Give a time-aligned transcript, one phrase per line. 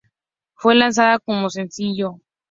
[0.55, 2.17] Fue lanzada como sencillo.